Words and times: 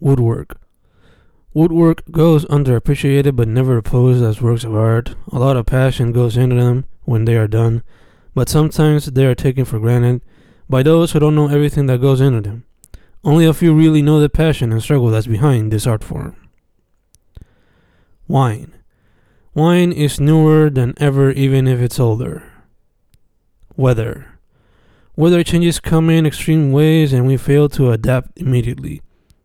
Woodwork. 0.00 0.58
Woodwork 1.52 2.10
goes 2.10 2.44
underappreciated 2.46 3.36
but 3.36 3.48
never 3.48 3.76
opposed 3.76 4.22
as 4.22 4.40
works 4.40 4.64
of 4.64 4.74
art. 4.74 5.14
A 5.30 5.38
lot 5.38 5.56
of 5.56 5.66
passion 5.66 6.12
goes 6.12 6.36
into 6.36 6.56
them 6.56 6.86
when 7.04 7.24
they 7.24 7.36
are 7.36 7.48
done, 7.48 7.82
but 8.34 8.48
sometimes 8.48 9.06
they 9.06 9.26
are 9.26 9.34
taken 9.34 9.64
for 9.64 9.78
granted 9.78 10.22
by 10.68 10.82
those 10.82 11.12
who 11.12 11.18
don't 11.18 11.34
know 11.34 11.48
everything 11.48 11.86
that 11.86 12.00
goes 12.00 12.20
into 12.20 12.40
them. 12.40 12.64
Only 13.22 13.44
a 13.44 13.52
few 13.52 13.74
really 13.74 14.00
know 14.00 14.20
the 14.20 14.30
passion 14.30 14.72
and 14.72 14.82
struggle 14.82 15.08
that's 15.08 15.26
behind 15.26 15.72
this 15.72 15.86
art 15.86 16.02
form. 16.02 16.36
Wine. 18.26 18.72
Wine 19.52 19.92
is 19.92 20.20
newer 20.20 20.70
than 20.70 20.94
ever, 20.98 21.32
even 21.32 21.66
if 21.66 21.80
it's 21.80 21.98
older. 21.98 22.44
Weather. 23.76 24.38
Weather 25.16 25.42
changes 25.42 25.80
come 25.80 26.08
in 26.08 26.24
extreme 26.24 26.70
ways 26.70 27.12
and 27.12 27.26
we 27.26 27.36
fail 27.36 27.68
to 27.70 27.90
adapt 27.90 28.38
immediately. 28.38 29.02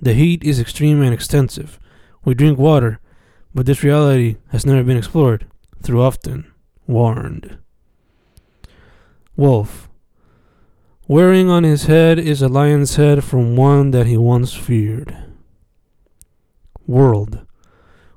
The 0.00 0.14
heat 0.14 0.44
is 0.44 0.60
extreme 0.60 1.02
and 1.02 1.14
extensive. 1.14 1.78
We 2.24 2.34
drink 2.34 2.58
water, 2.58 3.00
but 3.54 3.66
this 3.66 3.82
reality 3.82 4.36
has 4.48 4.66
never 4.66 4.84
been 4.84 4.96
explored, 4.98 5.46
through 5.82 6.02
often 6.02 6.52
warned. 6.86 7.58
Wolf. 9.36 9.88
Wearing 11.08 11.48
on 11.48 11.62
his 11.62 11.84
head 11.84 12.18
is 12.18 12.42
a 12.42 12.48
lion's 12.48 12.96
head 12.96 13.22
from 13.22 13.56
one 13.56 13.92
that 13.92 14.06
he 14.06 14.16
once 14.16 14.52
feared. 14.52 15.16
World. 16.86 17.46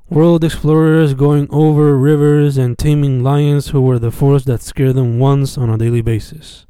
World 0.10 0.44
explorers 0.44 1.14
going 1.14 1.48
over 1.52 1.96
rivers 1.96 2.58
and 2.58 2.78
taming 2.78 3.24
lions 3.24 3.70
who 3.70 3.82
were 3.82 4.00
the 4.00 4.12
force 4.12 4.44
that 4.46 4.62
scared 4.62 4.96
them 4.96 5.20
once 5.20 5.58
on 5.58 5.70
a 5.70 5.78
daily 5.78 6.02
basis. 6.02 6.66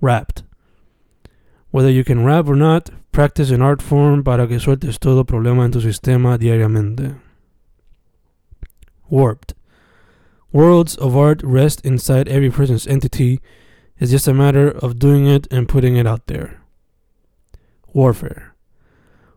Rapped. 0.00 0.42
Whether 1.70 1.90
you 1.90 2.02
can 2.04 2.24
rap 2.24 2.48
or 2.48 2.56
not, 2.56 2.90
practice 3.12 3.50
an 3.50 3.60
art 3.60 3.82
form 3.82 4.24
para 4.24 4.46
que 4.46 4.58
sueltes 4.58 4.98
todo 4.98 5.24
problema 5.24 5.64
en 5.64 5.72
tu 5.72 5.80
sistema 5.80 6.38
diariamente. 6.38 7.20
Warped. 9.10 9.54
Worlds 10.50 10.96
of 10.96 11.16
art 11.16 11.42
rest 11.42 11.84
inside 11.84 12.28
every 12.28 12.50
person's 12.50 12.86
entity. 12.86 13.40
It's 13.98 14.10
just 14.10 14.28
a 14.28 14.34
matter 14.34 14.70
of 14.70 14.98
doing 14.98 15.26
it 15.26 15.46
and 15.50 15.68
putting 15.68 15.96
it 15.96 16.06
out 16.06 16.26
there. 16.26 16.60
Warfare. 17.92 18.54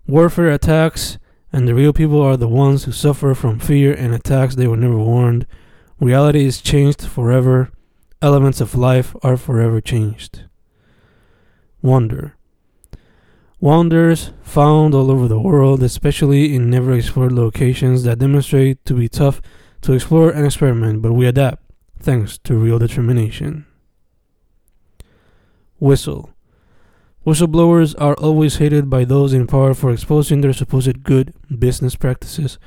Warfare 0.07 0.51
attacks, 0.51 1.17
and 1.51 1.67
the 1.67 1.75
real 1.75 1.91
people 1.91 2.21
are 2.21 2.37
the 2.37 2.47
ones 2.47 2.85
who 2.85 2.91
suffer 2.91 3.33
from 3.33 3.59
fear 3.59 3.93
and 3.93 4.13
attacks 4.13 4.55
they 4.55 4.67
were 4.67 4.77
never 4.77 4.97
warned. 4.97 5.45
Reality 5.99 6.45
is 6.45 6.61
changed 6.61 7.01
forever. 7.01 7.71
Elements 8.21 8.61
of 8.61 8.75
life 8.75 9.15
are 9.21 9.35
forever 9.35 9.81
changed. 9.81 10.43
Wonder. 11.81 12.35
Wonders 13.59 14.31
found 14.41 14.95
all 14.95 15.11
over 15.11 15.27
the 15.27 15.39
world, 15.39 15.83
especially 15.83 16.55
in 16.55 16.69
never 16.69 16.93
explored 16.93 17.31
locations 17.31 18.03
that 18.03 18.19
demonstrate 18.19 18.83
to 18.85 18.95
be 18.95 19.07
tough 19.07 19.41
to 19.81 19.93
explore 19.93 20.31
and 20.31 20.45
experiment, 20.45 21.01
but 21.01 21.13
we 21.13 21.27
adapt 21.27 21.63
thanks 21.99 22.37
to 22.39 22.55
real 22.55 22.79
determination. 22.79 23.65
Whistle. 25.79 26.31
Whistleblowers 27.25 27.93
are 27.99 28.15
always 28.15 28.57
hated 28.57 28.89
by 28.89 29.05
those 29.05 29.31
in 29.31 29.45
power 29.45 29.75
for 29.75 29.91
exposing 29.91 30.41
their 30.41 30.53
supposed 30.53 31.03
good 31.03 31.33
business 31.59 31.95
practices. 31.95 32.57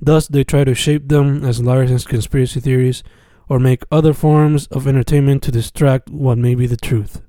Thus, 0.00 0.26
they 0.26 0.42
try 0.42 0.64
to 0.64 0.74
shape 0.74 1.08
them 1.08 1.44
as 1.44 1.62
liars 1.62 1.90
and 1.92 2.04
conspiracy 2.04 2.58
theories, 2.58 3.04
or 3.48 3.60
make 3.60 3.84
other 3.92 4.12
forms 4.12 4.66
of 4.68 4.88
entertainment 4.88 5.44
to 5.44 5.52
distract 5.52 6.08
what 6.10 6.38
may 6.38 6.56
be 6.56 6.66
the 6.66 6.76
truth. 6.76 7.22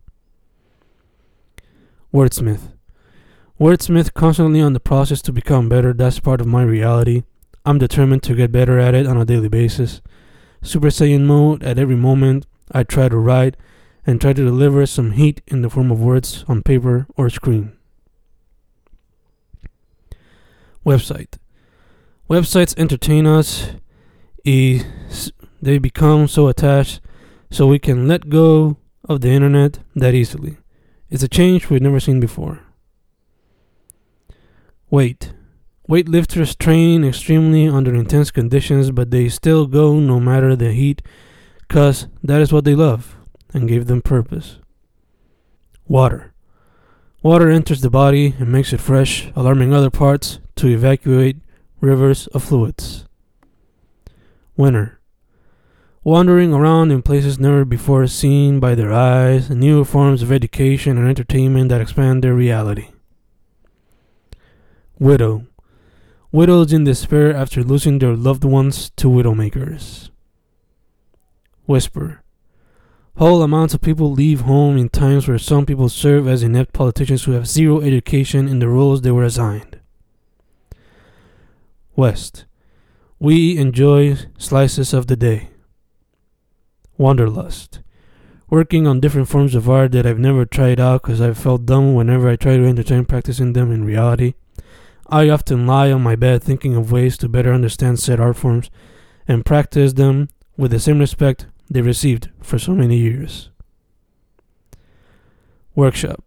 Wordsmith. 2.13 2.73
Wordsmith 3.59 4.13
constantly 4.13 4.59
on 4.59 4.73
the 4.73 4.79
process 4.79 5.21
to 5.21 5.31
become 5.31 5.69
better. 5.69 5.93
That's 5.93 6.19
part 6.19 6.41
of 6.41 6.47
my 6.47 6.63
reality. 6.63 7.23
I'm 7.65 7.77
determined 7.77 8.23
to 8.23 8.35
get 8.35 8.51
better 8.51 8.79
at 8.79 8.95
it 8.95 9.07
on 9.07 9.17
a 9.17 9.25
daily 9.25 9.49
basis. 9.49 10.01
Super 10.61 10.87
Saiyan 10.87 11.21
mode 11.21 11.63
at 11.63 11.77
every 11.77 11.95
moment. 11.95 12.47
I 12.71 12.83
try 12.83 13.07
to 13.07 13.17
write 13.17 13.55
and 14.05 14.19
try 14.19 14.33
to 14.33 14.43
deliver 14.43 14.85
some 14.85 15.11
heat 15.11 15.41
in 15.47 15.61
the 15.61 15.69
form 15.69 15.91
of 15.91 16.01
words 16.01 16.43
on 16.47 16.63
paper 16.63 17.07
or 17.15 17.29
screen. 17.29 17.77
Website. 20.85 21.37
Websites 22.29 22.77
entertain 22.77 23.27
us. 23.27 23.71
They 24.43 25.77
become 25.77 26.27
so 26.27 26.47
attached 26.47 26.99
so 27.51 27.67
we 27.67 27.77
can 27.77 28.07
let 28.07 28.29
go 28.29 28.77
of 29.07 29.21
the 29.21 29.29
internet 29.29 29.79
that 29.95 30.15
easily. 30.15 30.57
It's 31.11 31.23
a 31.23 31.27
change 31.27 31.69
we've 31.69 31.81
never 31.81 31.99
seen 31.99 32.21
before. 32.21 32.61
Weight. 34.89 35.33
Weightlifters 35.89 36.57
train 36.57 37.03
extremely 37.03 37.67
under 37.67 37.93
intense 37.93 38.31
conditions, 38.31 38.91
but 38.91 39.11
they 39.11 39.27
still 39.27 39.67
go 39.67 39.99
no 39.99 40.21
matter 40.21 40.55
the 40.55 40.71
heat, 40.71 41.01
cause 41.67 42.07
that 42.23 42.39
is 42.39 42.53
what 42.53 42.63
they 42.63 42.75
love 42.75 43.17
and 43.53 43.67
gave 43.67 43.87
them 43.87 44.01
purpose. 44.01 44.59
Water. 45.85 46.33
Water 47.21 47.49
enters 47.49 47.81
the 47.81 47.89
body 47.89 48.33
and 48.39 48.49
makes 48.49 48.71
it 48.71 48.79
fresh, 48.79 49.29
alarming 49.35 49.73
other 49.73 49.89
parts 49.89 50.39
to 50.55 50.67
evacuate 50.69 51.35
rivers 51.81 52.27
of 52.27 52.41
fluids. 52.41 53.05
Winter. 54.55 55.00
Wandering 56.03 56.51
around 56.51 56.91
in 56.91 57.03
places 57.03 57.37
never 57.37 57.63
before 57.63 58.07
seen 58.07 58.59
by 58.59 58.73
their 58.73 58.91
eyes, 58.91 59.51
new 59.51 59.83
forms 59.83 60.23
of 60.23 60.31
education 60.31 60.97
and 60.97 61.07
entertainment 61.07 61.69
that 61.69 61.79
expand 61.79 62.23
their 62.23 62.33
reality. 62.33 62.87
Widow. 64.97 65.45
Widows 66.31 66.73
in 66.73 66.85
despair 66.85 67.35
after 67.35 67.63
losing 67.63 67.99
their 67.99 68.15
loved 68.15 68.43
ones 68.43 68.89
to 68.95 69.09
widowmakers. 69.09 70.09
Whisper. 71.67 72.23
Whole 73.17 73.43
amounts 73.43 73.75
of 73.75 73.81
people 73.81 74.11
leave 74.11 74.41
home 74.41 74.77
in 74.77 74.89
times 74.89 75.27
where 75.27 75.37
some 75.37 75.67
people 75.67 75.87
serve 75.87 76.27
as 76.27 76.41
inept 76.41 76.73
politicians 76.73 77.25
who 77.25 77.33
have 77.33 77.45
zero 77.45 77.79
education 77.79 78.47
in 78.47 78.57
the 78.57 78.69
roles 78.69 79.01
they 79.01 79.11
were 79.11 79.23
assigned. 79.23 79.79
West. 81.95 82.45
We 83.19 83.55
enjoy 83.55 84.17
slices 84.39 84.95
of 84.95 85.05
the 85.05 85.15
day. 85.15 85.50
Wanderlust. 87.01 87.79
Working 88.51 88.85
on 88.85 88.99
different 88.99 89.27
forms 89.27 89.55
of 89.55 89.67
art 89.67 89.91
that 89.93 90.05
I've 90.05 90.19
never 90.19 90.45
tried 90.45 90.79
out 90.79 91.01
because 91.01 91.19
I've 91.19 91.37
felt 91.37 91.65
dumb 91.65 91.95
whenever 91.95 92.29
I 92.29 92.35
try 92.35 92.57
to 92.57 92.67
entertain 92.67 93.05
practicing 93.05 93.53
them 93.53 93.71
in 93.71 93.83
reality. 93.83 94.35
I 95.07 95.27
often 95.27 95.65
lie 95.65 95.91
on 95.91 96.03
my 96.03 96.15
bed 96.15 96.43
thinking 96.43 96.75
of 96.75 96.91
ways 96.91 97.17
to 97.17 97.27
better 97.27 97.51
understand 97.51 97.99
said 97.99 98.19
art 98.19 98.37
forms 98.37 98.69
and 99.27 99.43
practice 99.43 99.93
them 99.93 100.29
with 100.57 100.69
the 100.69 100.79
same 100.79 100.99
respect 100.99 101.47
they 101.71 101.81
received 101.81 102.29
for 102.39 102.59
so 102.59 102.75
many 102.75 102.97
years. 102.97 103.49
Workshop. 105.73 106.23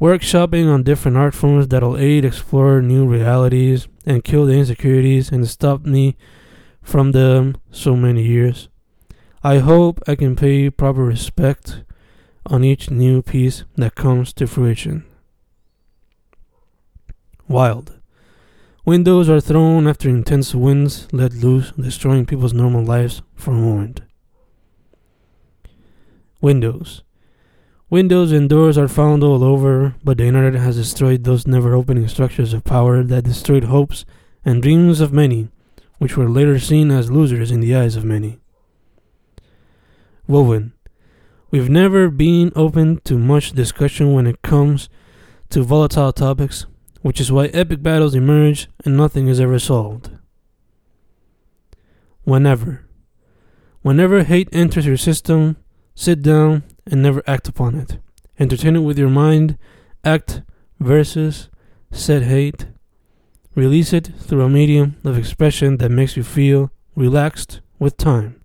Workshopping 0.00 0.72
on 0.72 0.84
different 0.84 1.16
art 1.16 1.34
forms 1.34 1.66
that'll 1.66 1.96
aid 1.96 2.24
explore 2.24 2.80
new 2.80 3.06
realities 3.06 3.88
and 4.06 4.22
kill 4.22 4.46
the 4.46 4.52
insecurities 4.52 5.32
and 5.32 5.48
stop 5.48 5.84
me 5.84 6.16
from 6.80 7.10
them 7.10 7.56
so 7.72 7.96
many 7.96 8.22
years. 8.22 8.68
I 9.46 9.58
hope 9.58 10.02
I 10.08 10.14
can 10.14 10.36
pay 10.36 10.70
proper 10.70 11.04
respect 11.04 11.82
on 12.46 12.64
each 12.64 12.90
new 12.90 13.20
piece 13.20 13.64
that 13.76 13.94
comes 13.94 14.32
to 14.32 14.46
fruition. 14.46 15.04
Wild. 17.46 18.00
Windows 18.86 19.28
are 19.28 19.42
thrown 19.42 19.86
after 19.86 20.08
intense 20.08 20.54
winds 20.54 21.08
let 21.12 21.34
loose, 21.34 21.72
destroying 21.72 22.24
people's 22.24 22.54
normal 22.54 22.82
lives 22.82 23.20
for 23.34 23.50
a 23.50 23.54
moment. 23.54 24.00
Windows. 26.40 27.02
Windows 27.90 28.32
and 28.32 28.48
doors 28.48 28.78
are 28.78 28.88
found 28.88 29.22
all 29.22 29.44
over, 29.44 29.94
but 30.02 30.16
the 30.16 30.24
internet 30.24 30.54
has 30.54 30.76
destroyed 30.76 31.24
those 31.24 31.46
never 31.46 31.74
opening 31.74 32.08
structures 32.08 32.54
of 32.54 32.64
power 32.64 33.02
that 33.02 33.24
destroyed 33.24 33.64
hopes 33.64 34.06
and 34.42 34.62
dreams 34.62 35.02
of 35.02 35.12
many, 35.12 35.50
which 35.98 36.16
were 36.16 36.30
later 36.30 36.58
seen 36.58 36.90
as 36.90 37.10
losers 37.10 37.50
in 37.50 37.60
the 37.60 37.76
eyes 37.76 37.94
of 37.94 38.06
many. 38.06 38.40
Woven. 40.26 40.72
We've 41.50 41.68
never 41.68 42.08
been 42.10 42.50
open 42.56 43.00
to 43.04 43.18
much 43.18 43.52
discussion 43.52 44.12
when 44.12 44.26
it 44.26 44.42
comes 44.42 44.88
to 45.50 45.62
volatile 45.62 46.12
topics, 46.12 46.66
which 47.02 47.20
is 47.20 47.30
why 47.30 47.46
epic 47.48 47.82
battles 47.82 48.14
emerge 48.14 48.68
and 48.84 48.96
nothing 48.96 49.28
is 49.28 49.38
ever 49.38 49.58
solved. 49.58 50.10
Whenever. 52.22 52.86
Whenever 53.82 54.24
hate 54.24 54.48
enters 54.50 54.86
your 54.86 54.96
system, 54.96 55.56
sit 55.94 56.22
down 56.22 56.62
and 56.86 57.02
never 57.02 57.22
act 57.26 57.46
upon 57.46 57.74
it. 57.74 57.98
Entertain 58.38 58.76
it 58.76 58.80
with 58.80 58.98
your 58.98 59.10
mind, 59.10 59.58
act 60.02 60.42
versus 60.80 61.50
set 61.92 62.22
hate. 62.22 62.66
Release 63.54 63.92
it 63.92 64.10
through 64.18 64.42
a 64.42 64.48
medium 64.48 64.96
of 65.04 65.18
expression 65.18 65.76
that 65.76 65.90
makes 65.90 66.16
you 66.16 66.24
feel 66.24 66.70
relaxed 66.96 67.60
with 67.78 67.98
time. 67.98 68.40